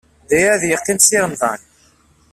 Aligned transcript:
Dagi 0.29 0.45
ar 0.53 0.53
ad 0.55 0.63
iqqim 0.75 0.99
Si 1.01 1.17
Remḍan. 1.23 1.61